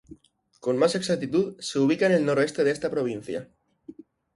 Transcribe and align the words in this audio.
Con 0.59 0.77
más 0.79 0.95
exactitud, 0.95 1.61
se 1.61 1.77
ubica 1.77 2.07
en 2.07 2.13
el 2.13 2.25
noroeste 2.25 2.63
de 2.63 2.71
esta 2.71 2.89
provincia. 2.89 3.51